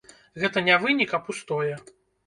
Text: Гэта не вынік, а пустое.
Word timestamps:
Гэта 0.43 0.63
не 0.69 0.79
вынік, 0.87 1.15
а 1.19 1.23
пустое. 1.31 1.73